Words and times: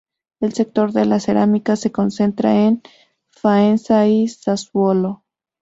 El 0.39 0.53
sector 0.53 0.93
de 0.93 1.05
la 1.05 1.19
cerámica 1.19 1.75
se 1.75 1.91
concentra 1.91 2.55
en 2.65 2.81
Faenza 3.29 4.07
y 4.07 4.27
Sassuolo. 4.27 5.23